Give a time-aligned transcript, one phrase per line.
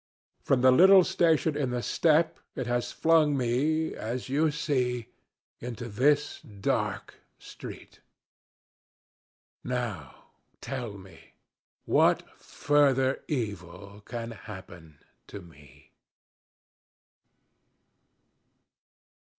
[0.41, 5.09] From the little station in the steppe it has flung me, as you see,
[5.59, 7.99] into this dark street.
[9.63, 10.29] Now
[10.59, 11.33] tell me
[11.85, 15.91] what further evil can happen to me?